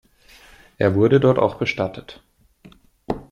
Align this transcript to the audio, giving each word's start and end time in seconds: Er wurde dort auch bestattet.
Er 0.79 0.95
wurde 0.95 1.19
dort 1.19 1.37
auch 1.37 1.59
bestattet. 1.59 2.23